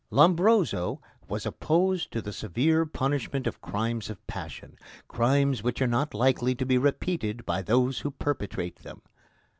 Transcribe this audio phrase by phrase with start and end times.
[0.09, 4.75] Lombroso was opposed to the severe punishment of crimes of passion
[5.07, 9.03] crimes which are not likely to be repeated by those who perpetrate them.